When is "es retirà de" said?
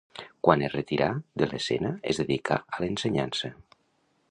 0.67-1.49